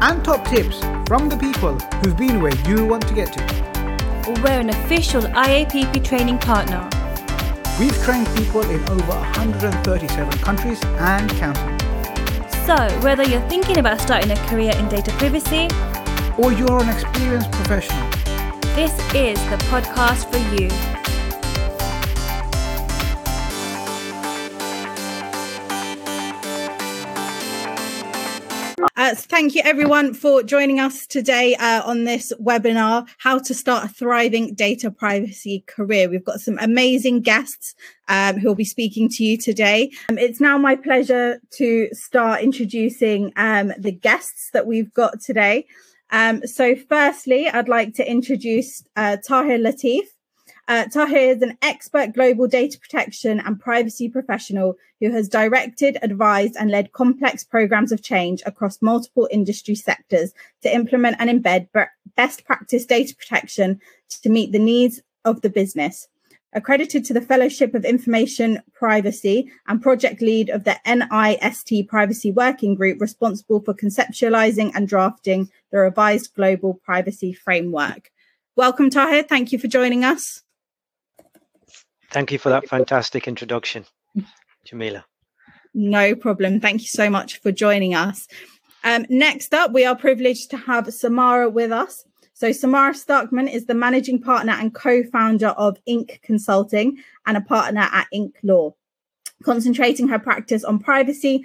[0.00, 3.60] and top tips from the people who've been where you want to get to.
[4.42, 6.88] We're an official IAPP training partner.
[7.78, 11.78] We've trained people in over 137 countries and counting.
[12.66, 15.68] So, whether you're thinking about starting a career in data privacy
[16.38, 18.08] or you're an experienced professional,
[18.74, 20.99] this is the podcast for you.
[29.16, 33.88] Thank you everyone for joining us today uh, on this webinar, How to Start a
[33.88, 36.08] Thriving Data Privacy Career.
[36.08, 37.74] We've got some amazing guests
[38.08, 39.90] um, who will be speaking to you today.
[40.10, 45.66] Um, it's now my pleasure to start introducing um, the guests that we've got today.
[46.10, 50.06] Um, so firstly, I'd like to introduce uh, Tahir Latif.
[50.70, 56.54] Uh, Tahir is an expert global data protection and privacy professional who has directed, advised,
[56.56, 61.66] and led complex programs of change across multiple industry sectors to implement and embed
[62.14, 63.80] best practice data protection
[64.22, 66.06] to meet the needs of the business.
[66.52, 72.76] Accredited to the Fellowship of Information Privacy and project lead of the NIST Privacy Working
[72.76, 78.12] Group, responsible for conceptualizing and drafting the revised global privacy framework.
[78.54, 79.24] Welcome, Tahir.
[79.24, 80.44] Thank you for joining us.
[82.10, 83.84] Thank you for that fantastic introduction,
[84.64, 85.04] Jamila.
[85.74, 86.60] No problem.
[86.60, 88.26] Thank you so much for joining us.
[88.82, 92.04] Um, next up, we are privileged to have Samara with us.
[92.32, 97.42] So, Samara Starkman is the managing partner and co founder of INQ Consulting and a
[97.42, 98.74] partner at INQ Law,
[99.44, 101.44] concentrating her practice on privacy,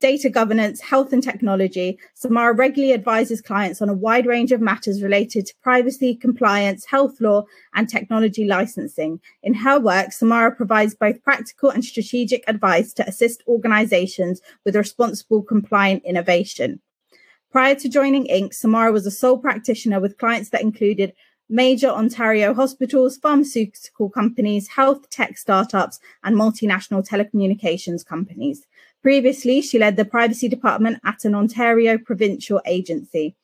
[0.00, 5.02] data governance, health and technology, Samara regularly advises clients on a wide range of matters
[5.02, 7.44] related to privacy, compliance, health law,
[7.74, 9.20] and technology licensing.
[9.42, 15.42] In her work, Samara provides both practical and strategic advice to assist organizations with responsible,
[15.42, 16.80] compliant innovation.
[17.52, 21.12] Prior to joining INQ, Samara was a sole practitioner with clients that included
[21.50, 28.66] major Ontario hospitals, pharmaceutical companies, health tech startups, and multinational telecommunications companies.
[29.02, 33.34] Previously, she led the privacy department at an Ontario provincial agency.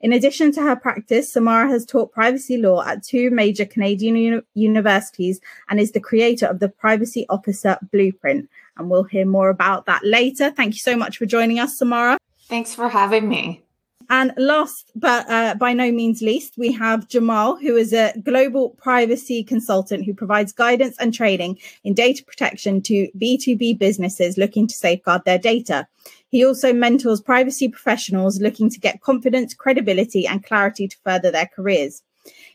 [0.00, 4.42] In addition to her practice, Samara has taught privacy law at two major Canadian uni-
[4.54, 8.50] universities and is the creator of the Privacy Officer Blueprint.
[8.76, 10.50] And we'll hear more about that later.
[10.50, 12.18] Thank you so much for joining us, Samara.
[12.48, 13.65] Thanks for having me.
[14.08, 18.70] And last but uh, by no means least, we have Jamal, who is a global
[18.70, 24.74] privacy consultant who provides guidance and training in data protection to B2B businesses looking to
[24.74, 25.88] safeguard their data.
[26.28, 31.50] He also mentors privacy professionals looking to get confidence, credibility, and clarity to further their
[31.54, 32.02] careers.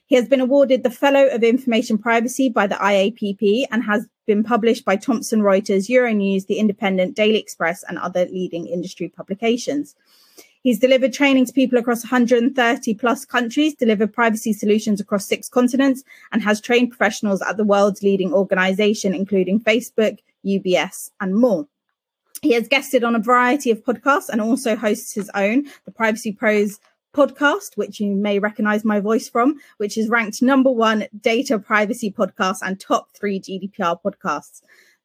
[0.06, 4.44] He has been awarded the Fellow of Information Privacy by the IAPP and has been
[4.44, 9.95] published by Thomson Reuters, Euronews, The Independent, Daily Express, and other leading industry publications.
[10.64, 16.04] He's delivered training to people across 130 plus countries, delivered privacy solutions across six continents,
[16.32, 21.68] and has trained professionals at the world's leading organization, including Facebook, UBS, and more.
[22.42, 26.32] He has guested on a variety of podcasts and also hosts his own, the Privacy
[26.32, 26.80] Pros
[27.14, 32.12] podcast, which you may recognize my voice from, which is ranked number one data privacy
[32.12, 34.62] podcast and top three GDPR podcasts.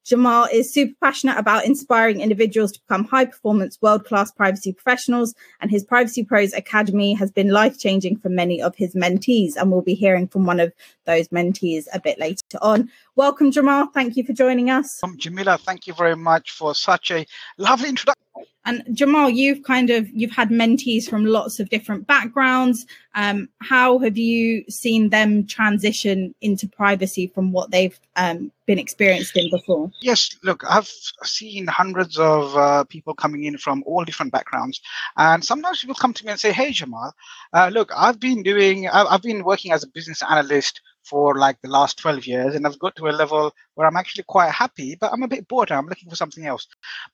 [0.06, 5.34] Jamal is super passionate about inspiring individuals to become high performance, world class privacy professionals,
[5.60, 9.56] and his Privacy Pros Academy has been life changing for many of his mentees.
[9.56, 10.72] And we'll be hearing from one of
[11.06, 12.88] those mentees a bit later on.
[13.16, 13.88] Welcome, Jamal.
[13.92, 15.02] Thank you for joining us.
[15.02, 17.26] Um, Jamila, thank you very much for such a
[17.58, 18.25] lovely introduction.
[18.64, 22.84] And Jamal, you've kind of you've had mentees from lots of different backgrounds.
[23.14, 29.36] Um, how have you seen them transition into privacy from what they've um, been experienced
[29.36, 29.92] in before?
[30.02, 30.90] Yes, look, I've
[31.22, 34.80] seen hundreds of uh, people coming in from all different backgrounds,
[35.16, 37.14] and sometimes people come to me and say, "Hey, Jamal,
[37.52, 41.68] uh, look, I've been doing, I've been working as a business analyst for like the
[41.68, 45.12] last 12 years and I've got to a level where I'm actually quite happy, but
[45.12, 45.70] I'm a bit bored.
[45.70, 46.66] And I'm looking for something else.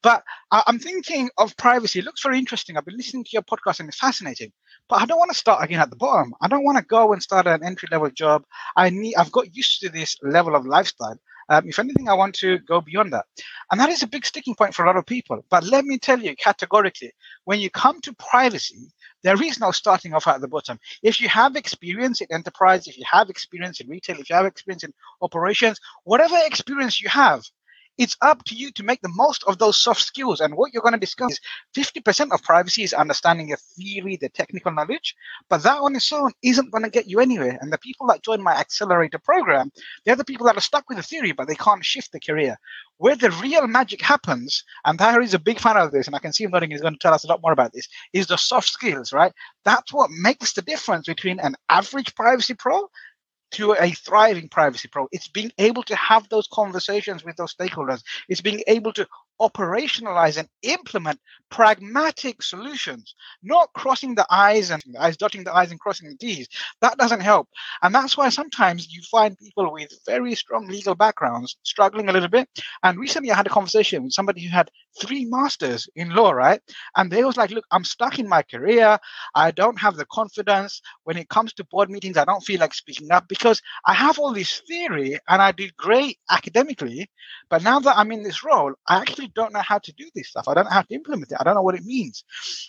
[0.03, 1.99] But I, am thinking of privacy.
[1.99, 2.77] It looks very interesting.
[2.77, 4.53] I've been listening to your podcast and it's fascinating.
[4.89, 6.35] But I don't want to start again at the bottom.
[6.41, 8.44] I don't want to go and start an entry level job.
[8.77, 11.19] I need I've got used to this level of lifestyle.
[11.49, 13.27] Um, if anything, I want to go beyond that.
[13.71, 15.45] And that is a big sticking point for a lot of people.
[15.50, 17.12] But let me tell you categorically,
[17.45, 18.91] when you come to privacy,
[19.23, 20.79] There is no starting off at the bottom.
[21.03, 24.47] If you have experience in enterprise, if you have experience in retail, if you have
[24.47, 27.43] experience in operations, whatever experience you have,
[27.99, 30.41] it's up to you to make the most of those soft skills.
[30.41, 31.41] And what you're going to discuss is
[31.77, 35.15] 50% of privacy is understanding the theory, the technical knowledge,
[35.49, 37.59] but that on its own isn't going to get you anywhere.
[37.61, 39.71] And the people that join my accelerator program,
[40.05, 42.56] they're the people that are stuck with the theory, but they can't shift the career.
[42.97, 46.21] Where the real magic happens, and Tahir is a big fan of this, and I
[46.21, 48.27] can see him nodding, he's going to tell us a lot more about this, is
[48.27, 49.33] the soft skills, right?
[49.65, 52.88] That's what makes the difference between an average privacy pro
[53.52, 55.08] to a thriving privacy pro.
[55.12, 58.02] It's being able to have those conversations with those stakeholders.
[58.28, 59.06] It's being able to
[59.43, 61.19] operationalize and implement
[61.50, 66.49] pragmatic solutions, not crossing the I's and I's, dotting the I's and crossing the T's.
[66.81, 67.49] That doesn't help.
[67.83, 72.29] And that's why sometimes you find people with very strong legal backgrounds struggling a little
[72.29, 72.49] bit.
[72.83, 76.61] And recently I had a conversation with somebody who had three masters in law, right?
[76.97, 78.99] And they was like, look, I'm stuck in my career.
[79.35, 80.81] I don't have the confidence.
[81.05, 84.19] When it comes to board meetings, I don't feel like speaking up because I have
[84.19, 87.11] all this theory and I did great academically.
[87.50, 90.29] But now that I'm in this role, I actually don't know how to do this
[90.29, 90.49] stuff.
[90.49, 91.38] I don't know how to implement it.
[91.40, 92.25] I don't know what it means.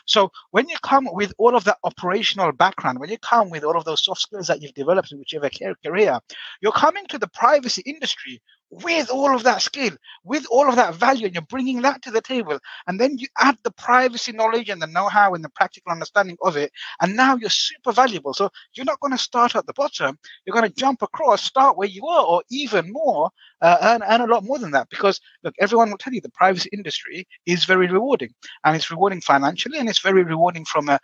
[0.06, 3.78] So when you come with all of that operational background, when you come with all
[3.78, 5.50] of those soft skills that you've developed in whichever
[5.86, 6.20] career,
[6.62, 8.42] you're coming to the privacy industry
[8.82, 9.92] with all of that skill,
[10.24, 12.60] with all of that value, and you're bringing that to the table.
[12.88, 16.38] And then you add the privacy knowledge and the know how and the practical understanding
[16.42, 16.72] of it.
[17.02, 18.34] And now you're super valuable.
[18.34, 20.18] So you're not going to start at the bottom.
[20.46, 23.30] You're going to jump across, start where you are, or even more,
[23.62, 24.90] uh, earn, earn a lot more than that.
[24.90, 28.34] Because look, everyone will tell you the privacy industry is very rewarding.
[28.64, 31.00] And it's rewarding financially, and it's very rewarding from a,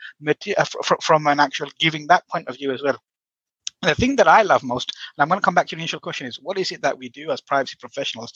[0.57, 0.65] uh,
[1.01, 2.97] from an actual giving that point of view as well
[3.81, 5.99] the thing that I love most, and I'm going to come back to your initial
[5.99, 8.33] question, is what is it that we do as privacy professionals?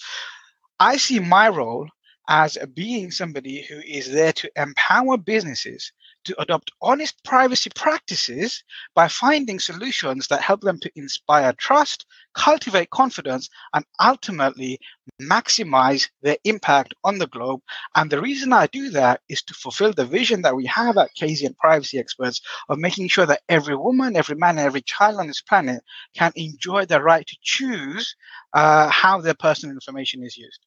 [0.79, 1.87] I see my role
[2.29, 5.91] as being somebody who is there to empower businesses
[6.25, 8.63] to adopt honest privacy practices
[8.95, 14.79] by finding solutions that help them to inspire trust, cultivate confidence, and ultimately
[15.21, 17.61] maximize their impact on the globe.
[17.95, 21.15] And the reason I do that is to fulfill the vision that we have at
[21.19, 25.27] Kazient Privacy Experts of making sure that every woman, every man, and every child on
[25.27, 25.83] this planet
[26.15, 28.15] can enjoy the right to choose
[28.53, 30.59] uh, how their personal information is used.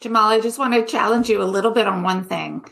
[0.00, 2.64] Jamal, I just want to challenge you a little bit on one thing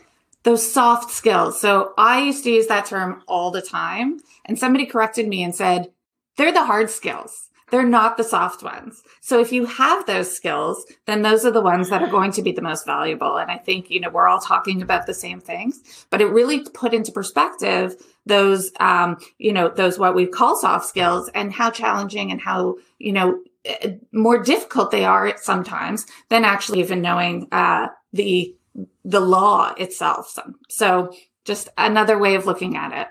[0.43, 1.59] those soft skills.
[1.59, 4.19] So I used to use that term all the time.
[4.45, 5.91] And somebody corrected me and said,
[6.37, 7.49] they're the hard skills.
[7.71, 9.01] They're not the soft ones.
[9.21, 12.43] So if you have those skills, then those are the ones that are going to
[12.43, 13.37] be the most valuable.
[13.37, 16.59] And I think, you know, we're all talking about the same things, but it really
[16.59, 17.95] put into perspective
[18.27, 22.75] those, um, you know, those what we call soft skills and how challenging and how,
[22.99, 28.55] you know, eh, more difficult they are sometimes than actually even knowing uh, the
[29.03, 30.37] the law itself.
[30.69, 31.13] So
[31.45, 33.07] just another way of looking at it.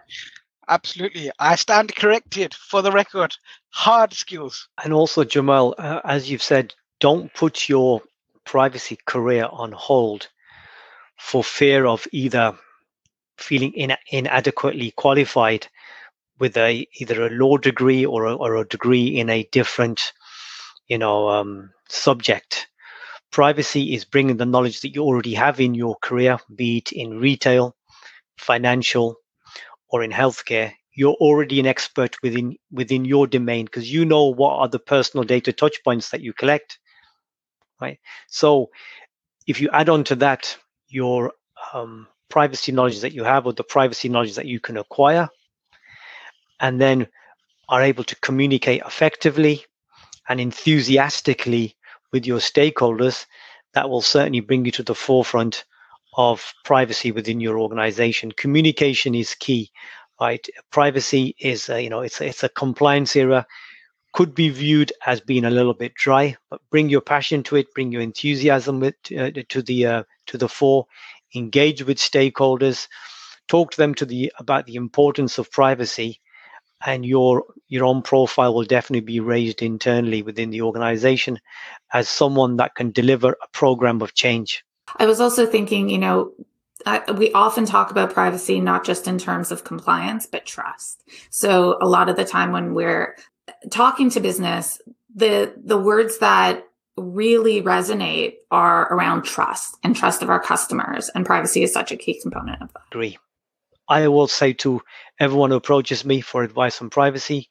[0.69, 1.31] Absolutely.
[1.38, 3.35] I stand corrected for the record.
[3.70, 4.69] Hard skills.
[4.82, 8.00] And also, Jamal, uh, as you've said, don't put your
[8.44, 10.29] privacy career on hold
[11.19, 12.56] for fear of either
[13.38, 15.67] feeling in, inadequately qualified
[16.38, 20.12] with a either a law degree or a, or a degree in a different
[20.88, 22.69] you know um, subject
[23.32, 27.19] privacy is bringing the knowledge that you already have in your career, be it in
[27.19, 27.75] retail,
[28.38, 29.17] financial,
[29.88, 30.73] or in healthcare.
[30.94, 35.25] You're already an expert within within your domain because you know what are the personal
[35.25, 36.78] data touch points that you collect.
[37.80, 37.99] Right.
[38.28, 38.71] So
[39.47, 40.56] if you add on to that
[40.88, 41.33] your
[41.73, 45.28] um, privacy knowledge that you have or the privacy knowledge that you can acquire,
[46.61, 47.09] and then
[47.68, 49.64] are able to communicate effectively
[50.28, 51.75] and enthusiastically
[52.12, 53.26] with your stakeholders,
[53.75, 55.64] that will certainly bring you to the forefront
[56.14, 58.33] of privacy within your organization.
[58.33, 59.71] Communication is key,
[60.21, 60.47] right?
[60.71, 63.47] Privacy is, a, you know, it's a, it's a compliance era.
[64.12, 67.73] Could be viewed as being a little bit dry, but bring your passion to it,
[67.75, 70.87] bring your enthusiasm with, uh, to the uh, to the fore.
[71.35, 72.88] Engage with stakeholders,
[73.49, 76.21] talk to them to the about the importance of privacy,
[76.86, 81.38] and your your own profile will definitely be raised internally within the organization
[81.92, 84.64] as someone that can deliver a program of change.
[84.96, 86.32] I was also thinking you know
[87.16, 91.02] we often talk about privacy not just in terms of compliance but trust.
[91.30, 93.16] So a lot of the time when we're
[93.70, 94.80] talking to business
[95.14, 96.66] the the words that
[96.98, 101.96] really resonate are around trust and trust of our customers and privacy is such a
[101.96, 102.82] key component of that.
[102.90, 103.18] Agree
[103.92, 104.80] I will say to
[105.20, 107.50] everyone who approaches me for advice on privacy,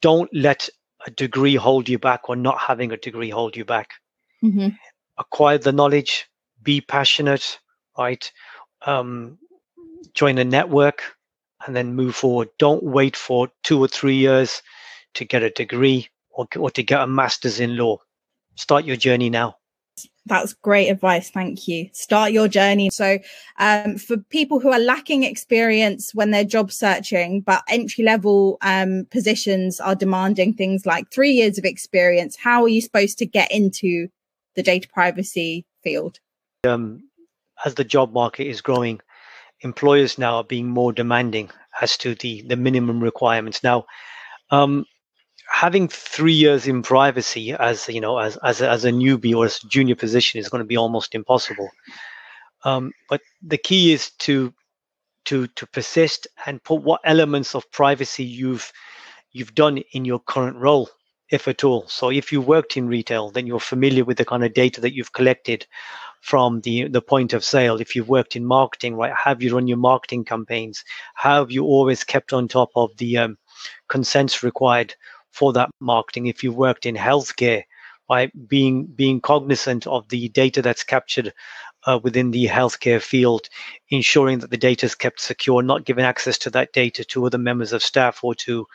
[0.00, 0.70] don't let
[1.06, 3.90] a degree hold you back or not having a degree hold you back.
[4.42, 4.68] Mm-hmm.
[5.18, 6.30] Acquire the knowledge,
[6.62, 7.58] be passionate,
[7.98, 8.32] right?
[8.86, 9.36] Um,
[10.14, 11.02] join a network,
[11.66, 12.48] and then move forward.
[12.58, 14.62] Don't wait for two or three years
[15.12, 17.98] to get a degree or, or to get a master's in law.
[18.54, 19.56] Start your journey now.
[20.30, 21.28] That's great advice.
[21.28, 21.90] Thank you.
[21.92, 22.88] Start your journey.
[22.90, 23.18] So,
[23.58, 29.08] um, for people who are lacking experience when they're job searching, but entry level um,
[29.10, 33.50] positions are demanding things like three years of experience, how are you supposed to get
[33.50, 34.06] into
[34.54, 36.20] the data privacy field?
[36.62, 37.02] Um,
[37.64, 39.00] as the job market is growing,
[39.62, 41.50] employers now are being more demanding
[41.82, 43.64] as to the the minimum requirements.
[43.64, 43.84] Now,
[44.52, 44.86] um,
[45.50, 49.44] having three years in privacy as you know as as a, as a newbie or
[49.44, 51.68] as a junior position is going to be almost impossible.
[52.64, 54.54] Um, but the key is to
[55.24, 58.72] to to persist and put what elements of privacy you've
[59.32, 60.88] you've done in your current role
[61.30, 61.86] if at all.
[61.88, 64.94] So if you worked in retail, then you're familiar with the kind of data that
[64.94, 65.66] you've collected
[66.20, 67.80] from the the point of sale.
[67.80, 70.84] If you've worked in marketing, right, have you run your marketing campaigns?
[71.14, 73.38] Have you always kept on top of the um,
[73.88, 74.94] consents required
[75.30, 76.26] for that marketing?
[76.26, 77.62] If you've worked in healthcare,
[78.08, 81.32] right, being being cognizant of the data that's captured
[81.86, 83.48] uh, within the healthcare field,
[83.88, 87.38] ensuring that the data is kept secure, not giving access to that data to other
[87.38, 88.66] members of staff or to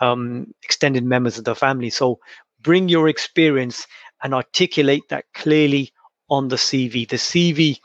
[0.00, 1.90] um, extended members of the family.
[1.90, 2.20] So
[2.60, 3.86] bring your experience
[4.22, 5.92] and articulate that clearly
[6.30, 7.08] on the CV.
[7.08, 7.78] The CV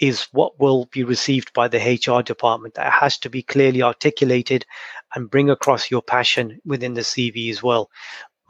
[0.00, 2.74] is what will be received by the HR department.
[2.74, 4.64] That has to be clearly articulated
[5.14, 7.90] and bring across your passion within the CV as well.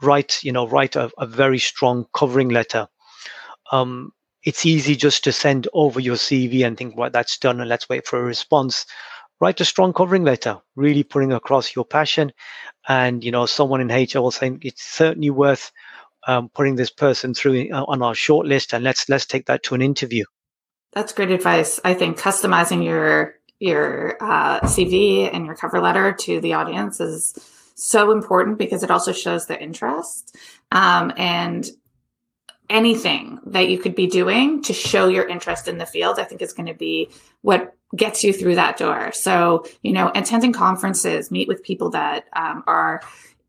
[0.01, 2.87] Write, you know, write a, a very strong covering letter.
[3.71, 4.11] Um,
[4.43, 7.89] it's easy just to send over your CV and think, right, that's done, and let's
[7.89, 8.85] wait for a response.
[9.39, 12.31] Write a strong covering letter, really putting across your passion.
[12.87, 15.71] And you know, someone in HR will say it's certainly worth
[16.27, 19.75] um, putting this person through uh, on our shortlist, and let's let's take that to
[19.75, 20.23] an interview.
[20.93, 21.79] That's great advice.
[21.83, 27.33] I think customizing your your uh, CV and your cover letter to the audience is
[27.75, 30.35] so important because it also shows the interest
[30.71, 31.69] um, and
[32.69, 36.41] anything that you could be doing to show your interest in the field i think
[36.41, 37.09] is going to be
[37.41, 42.23] what gets you through that door so you know attending conferences meet with people that
[42.33, 43.01] um, are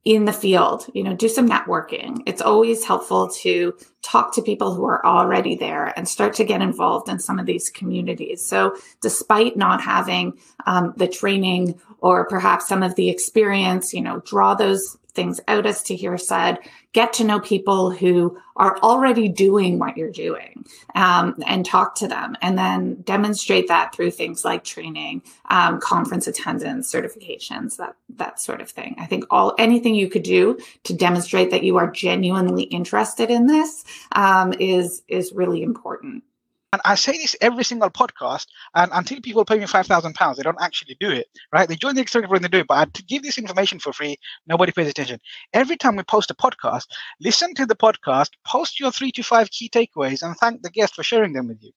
[0.04, 2.23] in the field you know do some networking.
[2.26, 6.61] It's always helpful to talk to people who are already there and start to get
[6.61, 8.44] involved in some of these communities.
[8.44, 14.21] So despite not having um, the training or perhaps some of the experience you know
[14.21, 16.59] draw those things out as Tahir said,
[16.92, 20.64] get to know people who are already doing what you're doing
[20.95, 26.26] um, and talk to them and then demonstrate that through things like training, um, conference
[26.26, 28.95] attendance, certifications, that, that sort of thing.
[28.99, 33.47] I think all anything you could do to demonstrate that you are genuinely interested in
[33.47, 36.25] this um, is, is really important.
[36.73, 40.37] And I say this every single podcast, and until people pay me five thousand pounds,
[40.38, 41.26] they don't actually do it.
[41.52, 41.69] Right?
[41.69, 44.17] They join the external and they do it, but I, give this information for free,
[44.47, 45.21] nobody pays attention.
[45.52, 46.87] Every time we post a podcast,
[47.21, 50.95] listen to the podcast, post your three to five key takeaways, and thank the guest
[50.95, 51.73] for sharing them with you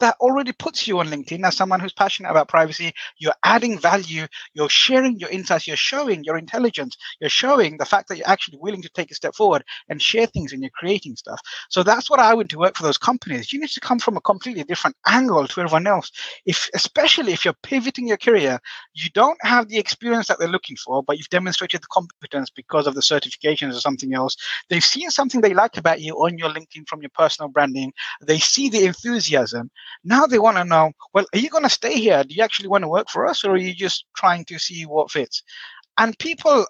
[0.00, 2.92] that already puts you on LinkedIn as someone who's passionate about privacy.
[3.18, 4.26] You're adding value.
[4.54, 5.66] You're sharing your insights.
[5.66, 6.96] You're showing your intelligence.
[7.20, 10.26] You're showing the fact that you're actually willing to take a step forward and share
[10.26, 11.40] things and you're creating stuff.
[11.70, 13.52] So that's what I would to work for those companies.
[13.52, 16.10] You need to come from a completely different angle to everyone else.
[16.44, 18.58] If, especially if you're pivoting your career,
[18.94, 22.86] you don't have the experience that they're looking for, but you've demonstrated the competence because
[22.86, 24.36] of the certifications or something else.
[24.68, 27.92] They've seen something they like about you on your LinkedIn from your personal branding.
[28.22, 29.70] They see the enthusiasm
[30.04, 32.24] now they want to know, well, are you going to stay here?
[32.24, 34.84] Do you actually want to work for us or are you just trying to see
[34.84, 35.42] what fits?
[35.98, 36.66] And people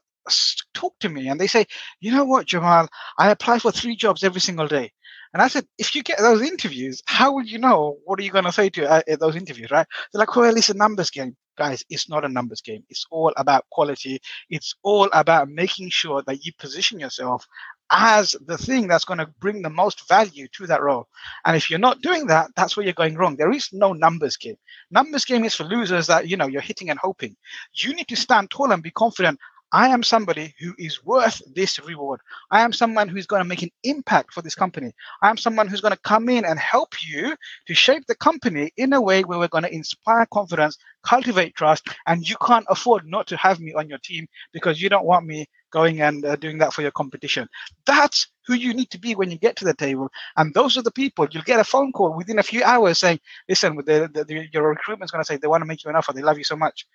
[0.74, 1.66] talk to me and they say,
[2.00, 4.92] you know what, Jamal, I apply for three jobs every single day.
[5.32, 8.30] And I said, if you get those interviews, how will you know what are you
[8.30, 9.86] going to say to uh, those interviews, right?
[10.12, 11.36] They're like, well, it's a numbers game.
[11.58, 12.84] Guys, it's not a numbers game.
[12.88, 14.20] It's all about quality.
[14.50, 17.46] It's all about making sure that you position yourself
[17.90, 21.08] as the thing that's going to bring the most value to that role.
[21.44, 23.36] And if you're not doing that, that's where you're going wrong.
[23.36, 24.56] There is no numbers game.
[24.90, 27.36] Numbers game is for losers that, you know, you're hitting and hoping.
[27.74, 29.38] You need to stand tall and be confident.
[29.72, 32.20] I am somebody who is worth this reward.
[32.50, 34.92] I am someone who's going to make an impact for this company.
[35.22, 38.70] I am someone who's going to come in and help you to shape the company
[38.76, 43.06] in a way where we're going to inspire confidence, cultivate trust, and you can't afford
[43.06, 46.36] not to have me on your team because you don't want me going and uh,
[46.36, 47.48] doing that for your competition.
[47.86, 50.08] That's who you need to be when you get to the table.
[50.36, 53.20] And those are the people you'll get a phone call within a few hours saying,
[53.48, 55.96] listen, the, the, the, your recruitment's going to say they want to make you an
[55.96, 56.12] offer.
[56.12, 56.86] They love you so much.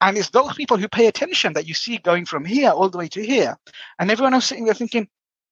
[0.00, 2.98] And it's those people who pay attention that you see going from here all the
[2.98, 3.56] way to here.
[3.98, 5.08] And everyone else sitting there thinking,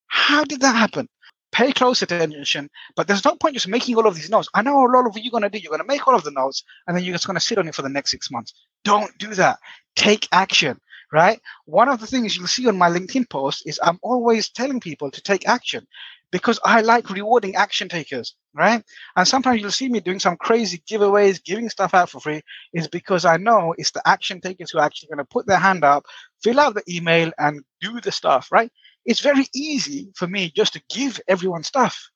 [0.07, 1.09] how did that happen?
[1.51, 4.49] Pay close attention, but there's no point just making all of these notes.
[4.53, 5.59] I know a lot of what you're going to do.
[5.59, 7.57] You're going to make all of the notes, and then you're just going to sit
[7.57, 8.53] on it for the next six months.
[8.83, 9.59] Don't do that.
[9.95, 10.79] Take action,
[11.11, 11.39] right?
[11.65, 15.11] One of the things you'll see on my LinkedIn post is I'm always telling people
[15.11, 15.87] to take action
[16.31, 18.83] because I like rewarding action takers, right?
[19.15, 22.41] And sometimes you'll see me doing some crazy giveaways, giving stuff out for free,
[22.73, 25.57] is because I know it's the action takers who are actually going to put their
[25.59, 26.05] hand up,
[26.43, 28.71] fill out the email, and do the stuff, right?
[29.05, 32.09] It's very easy for me just to give everyone stuff.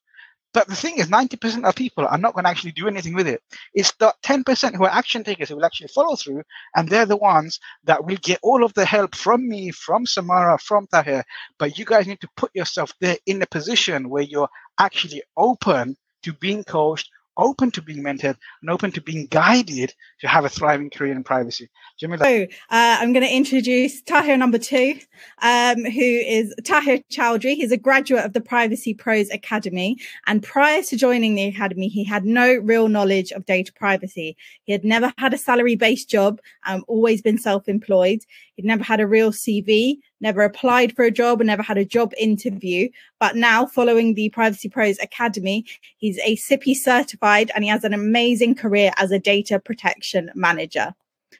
[0.54, 3.26] But the thing is, 90% of people are not going to actually do anything with
[3.26, 3.42] it.
[3.72, 6.42] It's the 10% who are action takers who will actually follow through,
[6.76, 10.58] and they're the ones that will get all of the help from me, from Samara,
[10.58, 11.24] from Tahir.
[11.58, 15.96] But you guys need to put yourself there in a position where you're actually open
[16.22, 20.48] to being coached, open to being mentored and open to being guided to have a
[20.48, 21.68] thriving career in privacy.
[21.98, 22.24] Jamila.
[22.24, 24.98] So, uh, I'm going to introduce Tahir number two,
[25.40, 27.54] um, who is Tahir Chowdhury.
[27.54, 29.98] He's a graduate of the Privacy Pros Academy.
[30.26, 34.36] And prior to joining the Academy, he had no real knowledge of data privacy.
[34.64, 38.20] He had never had a salary based job, um, always been self employed.
[38.56, 41.84] He'd never had a real CV, never applied for a job, and never had a
[41.84, 42.88] job interview.
[43.18, 45.66] But now, following the Privacy Pros Academy,
[45.98, 50.94] he's a CIPP certified and he has an amazing career as a data protection manager.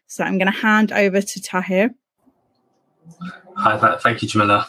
[0.07, 1.95] So I'm going to hand over to Tahir.
[3.57, 4.69] Hi, thank you, Jamila.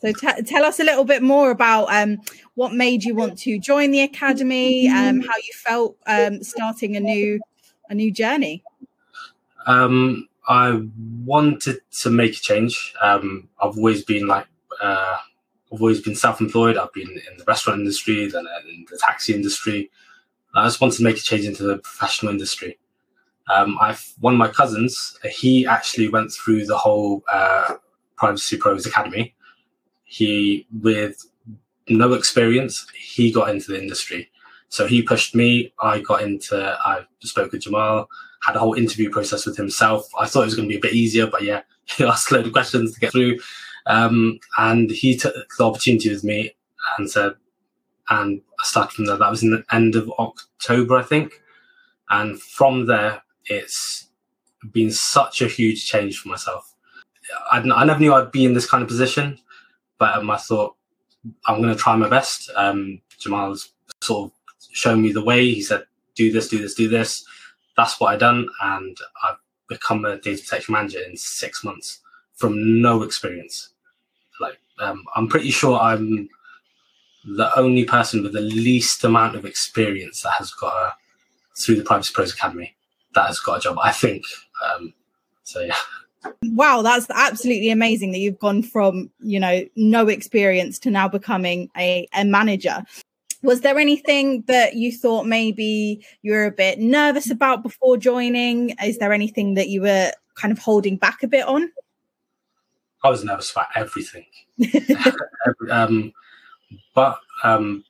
[0.00, 2.18] So t- tell us a little bit more about um,
[2.54, 7.00] what made you want to join the academy, um, how you felt um, starting a
[7.00, 7.40] new
[7.88, 8.62] a new journey.
[9.66, 10.82] Um, I
[11.24, 12.94] wanted to make a change.
[13.00, 14.46] Um, I've always been like,
[14.80, 15.16] uh,
[15.72, 16.76] I've always been self-employed.
[16.76, 19.90] I've been in the restaurant industry, then in the taxi industry.
[20.54, 22.78] I just wanted to make a change into the professional industry.
[23.52, 25.18] Um, I've one of my cousins.
[25.30, 27.74] He actually went through the whole uh,
[28.16, 29.34] Privacy Pros Academy.
[30.04, 31.24] He, with
[31.88, 34.30] no experience, he got into the industry.
[34.74, 35.72] So he pushed me.
[35.80, 36.56] I got into.
[36.84, 38.08] I spoke with Jamal
[38.44, 40.06] had a whole interview process with himself.
[40.18, 42.34] I thought it was going to be a bit easier, but yeah, he asked a
[42.34, 43.38] load of questions to get through.
[43.86, 46.54] Um, and he took the opportunity with me
[46.98, 47.32] and said,
[48.08, 49.16] and I started from there.
[49.16, 51.40] That was in the end of October, I think.
[52.10, 54.08] And from there, it's
[54.72, 56.74] been such a huge change for myself.
[57.50, 59.38] I, I never knew I'd be in this kind of position,
[59.98, 60.76] but um, I thought
[61.46, 62.50] I'm going to try my best.
[62.56, 64.32] Um, Jamal's sort of
[64.74, 65.46] shown me the way.
[65.46, 65.84] He said,
[66.14, 67.24] do this, do this, do this
[67.76, 69.36] that's what I done, and I've
[69.68, 72.00] become a data protection manager in six months
[72.34, 73.70] from no experience.
[74.40, 76.28] Like um, I'm pretty sure I'm
[77.24, 80.92] the only person with the least amount of experience that has got a
[81.56, 82.74] through the Privacy Pros Academy
[83.14, 83.78] that has got a job.
[83.82, 84.24] I think.
[84.64, 84.92] Um,
[85.44, 85.76] so yeah.
[86.42, 91.70] Wow, that's absolutely amazing that you've gone from you know no experience to now becoming
[91.76, 92.84] a, a manager
[93.44, 98.70] was there anything that you thought maybe you were a bit nervous about before joining?
[98.82, 101.70] Is there anything that you were kind of holding back a bit on?
[103.04, 104.24] I was nervous about everything.
[105.70, 106.10] um,
[106.94, 107.84] but um,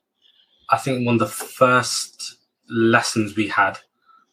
[0.69, 2.37] I think one of the first
[2.69, 3.79] lessons we had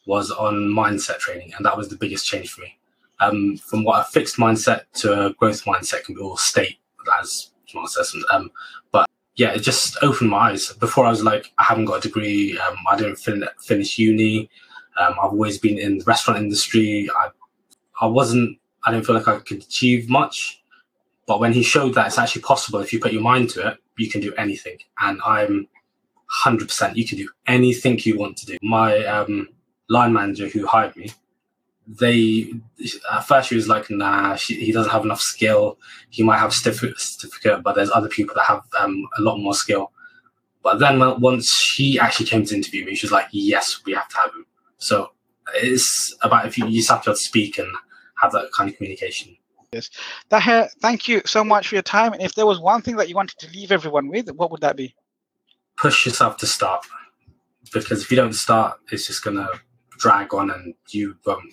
[0.05, 2.77] was on mindset training, and that was the biggest change for me.
[3.21, 6.79] Um, from what a fixed mindset to a growth mindset can be all state,
[7.21, 8.13] as Jamal says.
[8.29, 8.51] Um,
[8.91, 10.71] but yeah, it just opened my eyes.
[10.73, 12.57] Before I was like, I haven't got a degree.
[12.59, 14.49] Um, I didn't fin- finish uni.
[14.99, 17.09] Um, I've always been in the restaurant industry.
[17.15, 17.29] I,
[18.01, 18.59] I wasn't.
[18.85, 20.61] I didn't feel like I could achieve much.
[21.25, 23.77] But when he showed that it's actually possible if you put your mind to it,
[23.97, 24.77] you can do anything.
[24.99, 25.67] And I'm
[26.45, 26.95] 100%.
[26.95, 28.57] You can do anything you want to do.
[28.61, 29.49] My um,
[29.89, 31.11] line manager who hired me,
[31.87, 32.53] they
[33.11, 35.77] at first she was like, nah, she, he doesn't have enough skill.
[36.09, 39.91] He might have certificate, but there's other people that have um, a lot more skill.
[40.61, 44.07] But then once she actually came to interview me, she was like, yes, we have
[44.09, 44.45] to have him.
[44.77, 45.11] So
[45.55, 47.67] it's about if you, you just have to speak and
[48.21, 49.35] have that kind of communication.
[49.73, 49.89] Yes.
[50.29, 52.13] Tahir, thank you so much for your time.
[52.13, 54.61] And if there was one thing that you wanted to leave everyone with, what would
[54.61, 54.95] that be?
[55.75, 56.85] Push yourself to start.
[57.73, 59.49] Because if you don't start, it's just to
[59.97, 61.43] drag on and you won't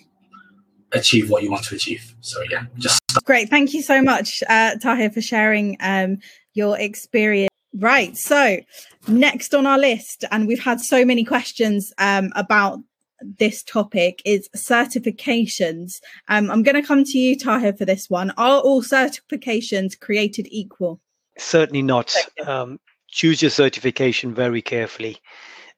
[0.93, 2.15] achieve what you want to achieve.
[2.21, 3.49] So yeah, just great.
[3.49, 6.17] Thank you so much, uh, Tahir, for sharing um,
[6.53, 7.49] your experience.
[7.73, 8.17] Right.
[8.17, 8.59] So
[9.07, 12.79] next on our list, and we've had so many questions um, about
[13.21, 16.01] this topic is certifications.
[16.27, 18.31] Um, I'm going to come to you, Tahir, for this one.
[18.31, 20.99] Are all certifications created equal?
[21.37, 22.15] Certainly not.
[22.45, 25.17] Um, choose your certification very carefully.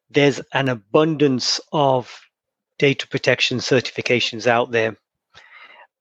[0.09, 2.21] There's an abundance of
[2.79, 4.97] data protection certifications out there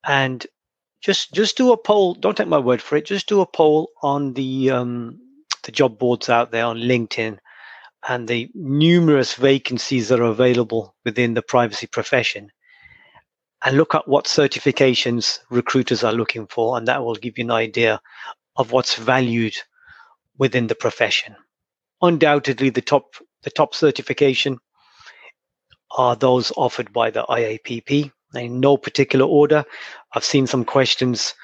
[0.07, 0.47] and
[1.03, 2.15] just just do a poll.
[2.15, 3.07] Don't take my word for it.
[3.07, 5.21] Just do a poll on the um,
[5.65, 7.39] the job boards out there on LinkedIn
[8.09, 12.45] and the numerous vacancies that are available within the privacy profession.
[13.65, 17.51] and look at what certifications recruiters are looking for, and that will give you an
[17.51, 18.01] idea
[18.57, 19.57] of what's valued
[20.39, 21.37] within the profession.
[22.03, 24.59] Undoubtedly, the top the top certification
[25.97, 29.65] are those offered by the IAPP in no particular order.
[30.13, 31.35] I've seen some questions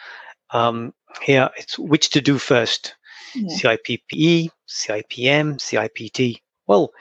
[0.50, 1.50] um, here.
[1.56, 2.94] It's which to do first:
[3.34, 3.56] yeah.
[3.56, 6.40] CIPPE, CIPM, CIPT.
[6.66, 6.92] Well,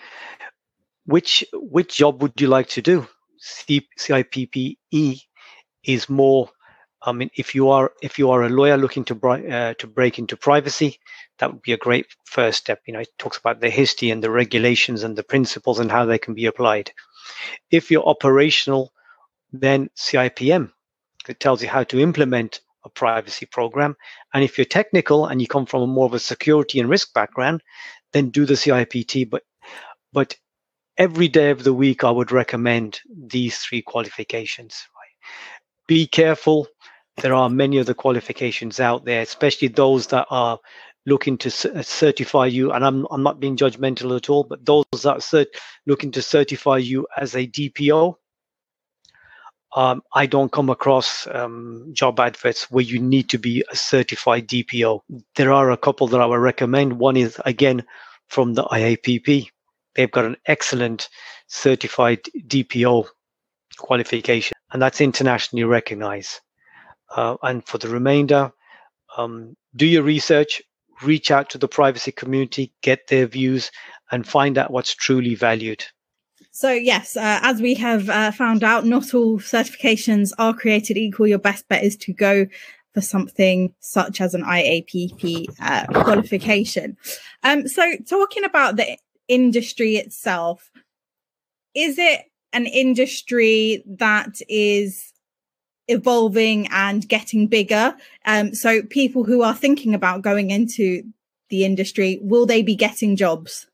[1.05, 3.07] which which job would you like to do?
[3.39, 4.77] C- CIPPE
[5.83, 6.49] is more.
[7.01, 10.19] I mean, if you are if you are a lawyer looking to uh, to break
[10.19, 10.99] into privacy,
[11.39, 12.81] that would be a great first step.
[12.87, 16.05] You know, it talks about the history and the regulations and the principles and how
[16.05, 16.91] they can be applied.
[17.71, 18.91] If you're operational,
[19.51, 20.71] then CIPM
[21.29, 23.95] it tells you how to implement a privacy program.
[24.33, 27.13] And if you're technical and you come from a more of a security and risk
[27.13, 27.61] background,
[28.13, 29.29] then do the CIPT.
[29.29, 29.43] But
[30.13, 30.35] but
[30.97, 34.87] every day of the week, I would recommend these three qualifications.
[35.87, 36.67] Be careful.
[37.17, 40.59] There are many other qualifications out there, especially those that are
[41.05, 42.71] looking to uh, certify you.
[42.71, 45.55] And I'm, I'm not being judgmental at all, but those that are cert-
[45.85, 48.15] looking to certify you as a DPO,
[49.75, 54.47] um, I don't come across um, job adverts where you need to be a certified
[54.47, 55.01] DPO.
[55.35, 56.99] There are a couple that I would recommend.
[56.99, 57.83] One is, again,
[58.27, 59.47] from the IAPP.
[59.95, 61.09] They've got an excellent
[61.47, 63.07] certified DPO
[63.77, 66.39] qualification, and that's internationally recognized.
[67.15, 68.51] Uh, and for the remainder,
[69.17, 70.61] um, do your research,
[71.01, 73.71] reach out to the privacy community, get their views,
[74.11, 75.85] and find out what's truly valued.
[76.59, 81.27] So, yes, uh, as we have uh, found out, not all certifications are created equal.
[81.27, 82.47] Your best bet is to go
[82.95, 86.97] for something such as an IAPP uh, qualification.
[87.43, 90.71] Um, so, talking about the industry itself,
[91.75, 92.21] is it
[92.53, 95.13] an industry that is
[95.87, 97.95] evolving and getting bigger?
[98.25, 101.03] Um, so, people who are thinking about going into
[101.49, 103.67] the industry, will they be getting jobs?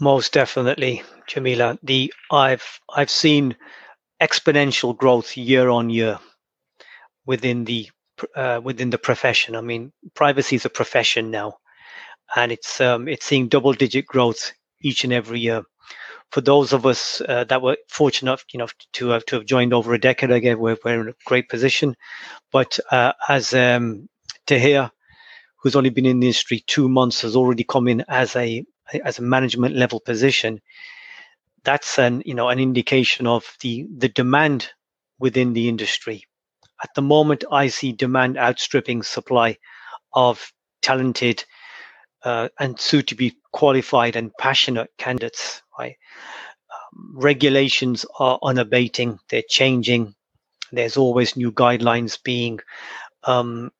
[0.00, 1.78] Most definitely, Jamila.
[1.82, 3.56] The I've I've seen
[4.20, 6.18] exponential growth year on year
[7.26, 7.90] within the
[8.36, 9.56] uh, within the profession.
[9.56, 11.58] I mean, privacy is a profession now,
[12.36, 14.52] and it's um, it's seeing double digit growth
[14.82, 15.62] each and every year.
[16.32, 19.46] For those of us uh, that were fortunate, enough you know, to have to have
[19.46, 21.96] joined over a decade ago, we're, we're in a great position.
[22.52, 24.08] But uh, as um,
[24.46, 24.90] Tahir,
[25.58, 28.64] who's only been in the industry two months, has already come in as a
[29.04, 30.60] as a management level position,
[31.64, 34.70] that's an you know an indication of the the demand
[35.18, 36.24] within the industry.
[36.82, 39.58] At the moment, I see demand outstripping supply
[40.12, 41.44] of talented
[42.24, 45.62] uh, and soon to be qualified and passionate candidates.
[45.78, 45.96] Right?
[46.72, 50.14] Um, regulations are unabating; they're changing.
[50.72, 52.60] There's always new guidelines being
[53.24, 53.70] um,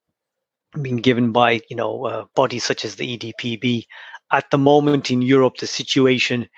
[0.80, 3.86] being given by you know uh, bodies such as the EDPB
[4.32, 6.48] at the moment in Europe, the situation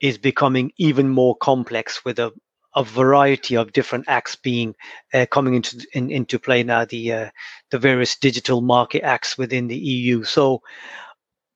[0.00, 2.32] is becoming even more complex with a,
[2.74, 4.74] a variety of different acts being
[5.14, 6.84] uh, coming into in, into play now.
[6.84, 7.30] The uh,
[7.70, 10.24] the various digital market acts within the EU.
[10.24, 10.60] So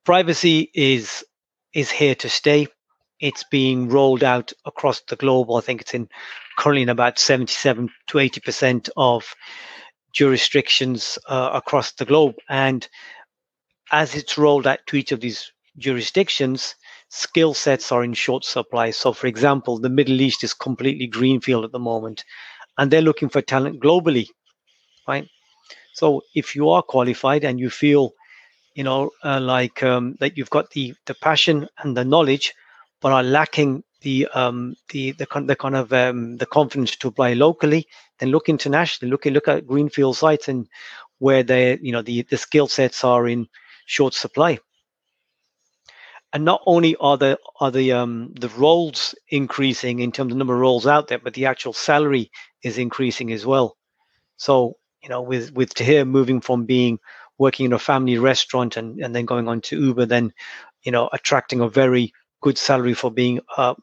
[0.05, 1.23] privacy is
[1.73, 2.67] is here to stay.
[3.19, 5.51] It's being rolled out across the globe.
[5.51, 6.09] I think it's in
[6.57, 9.35] currently in about 77 to 80 percent of
[10.13, 12.87] jurisdictions uh, across the globe, and
[13.91, 16.75] as it's rolled out to each of these jurisdictions,
[17.09, 18.91] skill sets are in short supply.
[18.91, 22.23] So, for example, the Middle East is completely greenfield at the moment,
[22.77, 24.27] and they're looking for talent globally,
[25.07, 25.27] right?
[25.93, 28.13] So, if you are qualified and you feel,
[28.75, 32.53] you know, uh, like um, that you've got the the passion and the knowledge,
[33.01, 37.33] but are lacking the um, the the, the kind of um, the confidence to apply
[37.33, 37.87] locally,
[38.19, 39.11] then look internationally.
[39.11, 40.67] Look at look at greenfield sites and
[41.19, 43.47] where they you know the the skill sets are in
[43.91, 44.57] short supply
[46.33, 50.53] and not only are the are the um the roles increasing in terms of number
[50.53, 52.31] of roles out there, but the actual salary
[52.63, 53.77] is increasing as well.
[54.37, 56.99] So you know, with with Tahir moving from being
[57.37, 60.31] working in a family restaurant and and then going on to Uber, then
[60.83, 63.75] you know, attracting a very good salary for being a,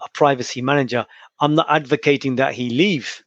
[0.00, 1.06] a privacy manager.
[1.40, 3.22] I'm not advocating that he leave,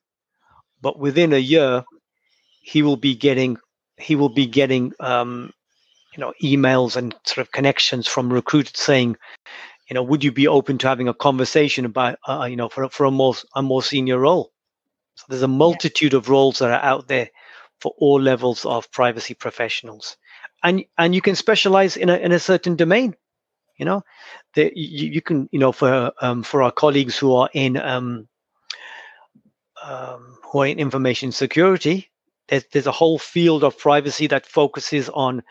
[0.81, 1.83] but within a year,
[2.61, 3.57] he will be getting
[3.97, 5.51] he will be getting um,
[6.17, 9.15] you know emails and sort of connections from recruiters saying
[9.89, 12.89] you know would you be open to having a conversation about uh, you know for,
[12.89, 14.51] for a more a more senior role?
[15.15, 16.17] So there's a multitude yeah.
[16.17, 17.29] of roles that are out there
[17.79, 20.17] for all levels of privacy professionals.
[20.63, 23.15] And and you can specialize in a in a certain domain
[23.77, 24.03] you know?
[24.55, 28.27] That you, you, can you know for um, for our colleagues who are in um,
[29.83, 32.09] um, who are in information security,
[32.47, 35.43] there's, there's a whole field of privacy that focuses on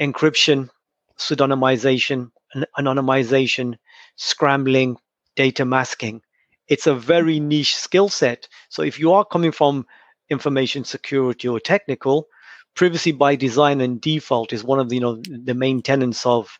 [0.00, 0.70] encryption,
[1.18, 2.30] pseudonymization,
[2.78, 3.76] anonymization,
[4.16, 4.96] scrambling,
[5.36, 6.22] data masking.
[6.68, 8.48] It's a very niche skill set.
[8.68, 9.86] So if you are coming from
[10.30, 12.28] information security or technical,
[12.74, 16.58] privacy by design and default is one of the you know the main tenets of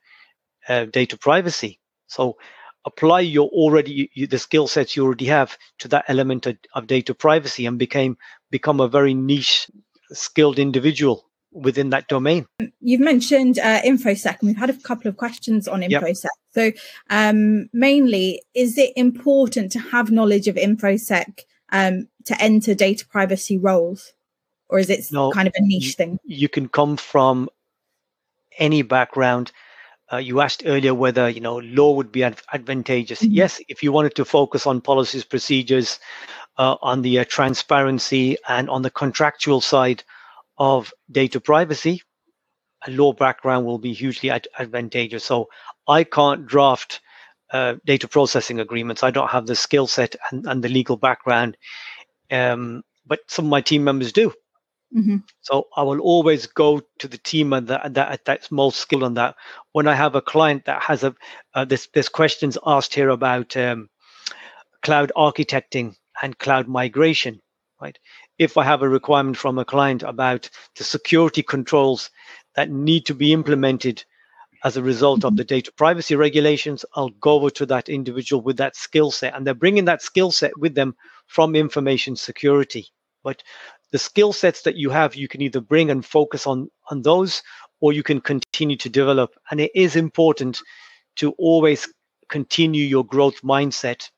[0.68, 1.80] uh, data privacy.
[2.08, 2.36] So
[2.84, 6.86] apply your already you, the skill sets you already have to that element of, of
[6.86, 8.16] data privacy and became
[8.50, 9.70] become a very niche
[10.12, 12.46] skilled individual within that domain.
[12.80, 16.24] You've mentioned uh, InfoSec, and we've had a couple of questions on InfoSec.
[16.24, 16.32] Yep.
[16.52, 16.72] So,
[17.10, 21.40] um, mainly, is it important to have knowledge of InfoSec
[21.72, 24.12] um, to enter data privacy roles,
[24.68, 26.18] or is it no, kind of a niche thing?
[26.24, 27.48] You can come from
[28.58, 29.52] any background.
[30.12, 33.22] Uh, you asked earlier whether you know law would be advantageous.
[33.22, 33.32] Mm-hmm.
[33.32, 36.00] Yes, if you wanted to focus on policies, procedures,
[36.58, 40.02] uh, on the uh, transparency, and on the contractual side
[40.60, 42.02] of data privacy,
[42.86, 45.24] a law background will be hugely ad- advantageous.
[45.24, 45.48] So
[45.88, 47.00] I can't draft
[47.52, 49.02] uh, data processing agreements.
[49.02, 51.56] I don't have the skill set and, and the legal background,
[52.30, 54.32] um, but some of my team members do.
[54.96, 55.18] Mm-hmm.
[55.40, 59.36] So I will always go to the team that, that that's most skilled on that.
[59.72, 61.14] When I have a client that has a
[61.54, 63.88] uh, this there's questions asked here about um,
[64.82, 67.40] cloud architecting and cloud migration,
[67.80, 67.96] right?
[68.40, 72.10] If I have a requirement from a client about the security controls
[72.56, 74.02] that need to be implemented
[74.64, 75.36] as a result of mm-hmm.
[75.36, 79.34] the data privacy regulations, I'll go over to that individual with that skill set.
[79.34, 82.88] And they're bringing that skill set with them from information security.
[83.22, 83.42] But
[83.92, 87.42] the skill sets that you have, you can either bring and focus on, on those,
[87.80, 89.34] or you can continue to develop.
[89.50, 90.62] And it is important
[91.16, 91.86] to always
[92.30, 94.08] continue your growth mindset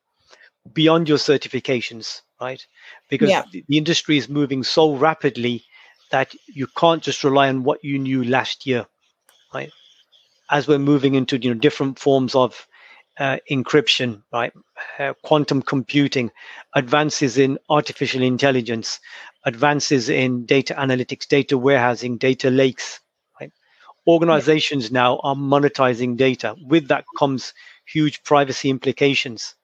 [0.72, 2.66] beyond your certifications, right?
[3.08, 3.44] Because yeah.
[3.52, 5.64] the, the industry is moving so rapidly
[6.10, 8.86] that you can't just rely on what you knew last year,
[9.54, 9.70] right?
[10.52, 12.68] as we're moving into you know different forms of
[13.18, 14.52] uh, encryption, right?
[14.98, 16.30] Uh, quantum computing,
[16.74, 19.00] advances in artificial intelligence,
[19.44, 23.00] advances in data analytics, data warehousing, data lakes.
[23.40, 23.52] Right?
[24.06, 25.00] Organizations yeah.
[25.00, 26.54] now are monetizing data.
[26.66, 27.52] With that comes
[27.86, 29.54] huge privacy implications.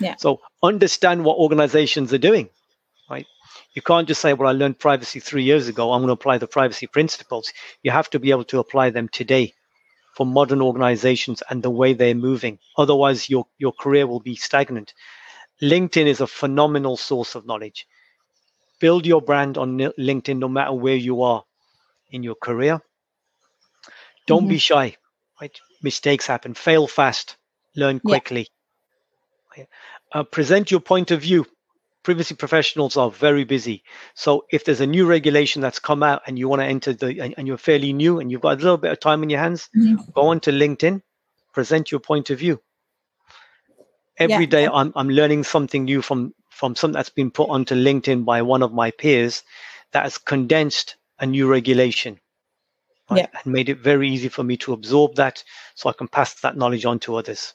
[0.00, 0.16] Yeah.
[0.18, 2.48] So understand what organizations are doing,
[3.10, 3.26] right?
[3.74, 5.92] You can't just say, "Well, I learned privacy three years ago.
[5.92, 7.52] I'm going to apply the privacy principles."
[7.82, 9.54] You have to be able to apply them today
[10.14, 12.58] for modern organizations and the way they're moving.
[12.78, 14.94] Otherwise, your, your career will be stagnant.
[15.60, 17.86] LinkedIn is a phenomenal source of knowledge.
[18.80, 21.44] Build your brand on LinkedIn no matter where you are
[22.10, 22.80] in your career.
[24.26, 24.48] Don't mm-hmm.
[24.48, 24.96] be shy.
[25.40, 25.58] Right?
[25.82, 26.54] Mistakes happen.
[26.54, 27.36] Fail fast.
[27.76, 28.48] Learn quickly.
[29.56, 29.64] Yeah.
[30.12, 31.46] Uh, present your point of view
[32.04, 33.82] privacy professionals are very busy.
[34.14, 37.18] So if there's a new regulation that's come out and you want to enter the
[37.20, 39.40] and, and, you're fairly new and you've got a little bit of time in your
[39.40, 40.10] hands, mm-hmm.
[40.12, 41.02] go on to LinkedIn,
[41.52, 42.60] present your point of view.
[44.16, 44.50] Every yeah.
[44.50, 48.42] day I'm I'm learning something new from from something that's been put onto LinkedIn by
[48.42, 49.42] one of my peers
[49.90, 52.20] that has condensed a new regulation.
[53.10, 53.28] Right?
[53.32, 53.40] Yeah.
[53.44, 55.42] And made it very easy for me to absorb that
[55.74, 57.54] so I can pass that knowledge on to others.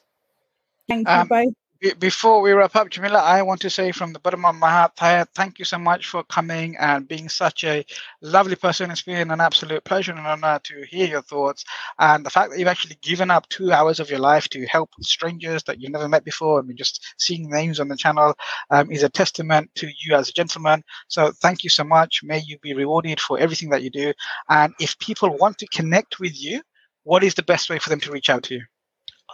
[0.86, 1.54] Thank you um, both
[1.98, 4.92] before we wrap up, Jamila, I want to say from the bottom of my heart,
[5.34, 7.86] thank you so much for coming and being such a
[8.20, 8.90] lovely person.
[8.90, 11.64] It's been an absolute pleasure and honor to hear your thoughts.
[11.98, 14.90] And the fact that you've actually given up two hours of your life to help
[15.00, 18.34] strangers that you've never met before, mean, just seeing names on the channel
[18.70, 20.82] um, is a testament to you as a gentleman.
[21.08, 22.20] So thank you so much.
[22.22, 24.12] May you be rewarded for everything that you do.
[24.50, 26.60] And if people want to connect with you,
[27.04, 28.62] what is the best way for them to reach out to you?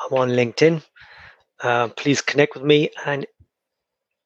[0.00, 0.82] I'm on LinkedIn
[1.62, 2.90] uh, please connect with me.
[3.04, 3.26] And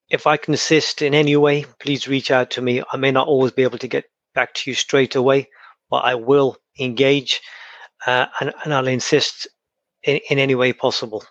[0.08, 2.82] if I can assist in any way, please reach out to me.
[2.92, 5.48] I may not always be able to get back to you straight away,
[5.90, 7.40] but I will engage
[8.06, 9.46] uh, and, and I'll insist
[10.02, 11.24] in, in any way possible.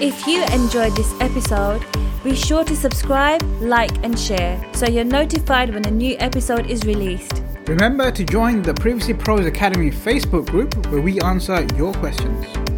[0.00, 1.84] If you enjoyed this episode,
[2.22, 6.84] be sure to subscribe, like, and share so you're notified when a new episode is
[6.84, 7.42] released.
[7.66, 12.77] Remember to join the Privacy Pros Academy Facebook group where we answer your questions.